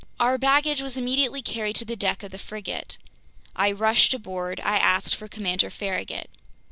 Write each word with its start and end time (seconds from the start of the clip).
Our 0.19 0.39
baggage 0.39 0.81
was 0.81 0.97
immediately 0.97 1.43
carried 1.43 1.75
to 1.75 1.85
the 1.85 1.95
deck 1.95 2.23
of 2.23 2.31
the 2.31 2.39
frigate. 2.39 2.97
I 3.55 3.71
rushed 3.71 4.15
aboard. 4.15 4.59
I 4.63 4.77
asked 4.79 5.13
for 5.13 5.27
Commander 5.27 5.69
Farragut. 5.69 6.27